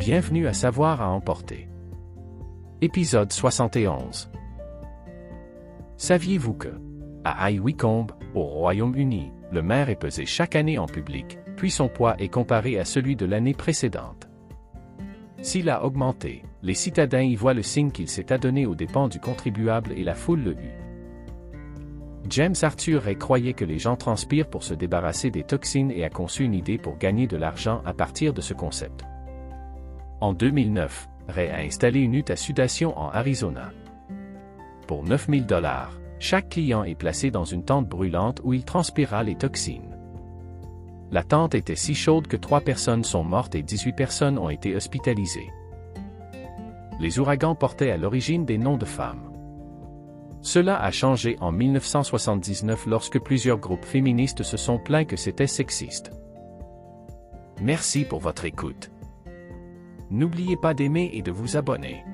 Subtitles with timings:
[0.00, 1.68] Bienvenue à Savoir à emporter.
[2.80, 4.30] Épisode 71.
[5.98, 6.70] Saviez-vous que,
[7.22, 12.16] à Wycombe, au Royaume-Uni, le maire est pesé chaque année en public, puis son poids
[12.18, 14.26] est comparé à celui de l'année précédente?
[15.42, 19.20] S'il a augmenté, les citadins y voient le signe qu'il s'est adonné aux dépens du
[19.20, 20.78] contribuable et la foule le hue.
[22.30, 26.10] James Arthur Ray croyait que les gens transpirent pour se débarrasser des toxines et a
[26.10, 29.04] conçu une idée pour gagner de l'argent à partir de ce concept.
[30.20, 33.72] En 2009, Ray a installé une hutte à sudation en Arizona.
[34.86, 39.36] Pour 9000 dollars, chaque client est placé dans une tente brûlante où il transpirera les
[39.36, 39.96] toxines.
[41.10, 44.76] La tente était si chaude que 3 personnes sont mortes et 18 personnes ont été
[44.76, 45.50] hospitalisées.
[47.00, 49.32] Les ouragans portaient à l'origine des noms de femmes.
[50.42, 56.12] Cela a changé en 1979 lorsque plusieurs groupes féministes se sont plaints que c'était sexiste.
[57.62, 58.90] Merci pour votre écoute.
[60.10, 62.04] N'oubliez pas d'aimer et de vous abonner.